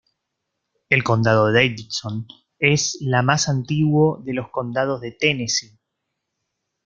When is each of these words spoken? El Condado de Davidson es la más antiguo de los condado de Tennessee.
El 0.89 1.03
Condado 1.03 1.45
de 1.45 1.53
Davidson 1.53 2.25
es 2.57 2.97
la 3.01 3.21
más 3.21 3.47
antiguo 3.47 4.17
de 4.25 4.33
los 4.33 4.49
condado 4.49 4.99
de 4.99 5.11
Tennessee. 5.11 5.77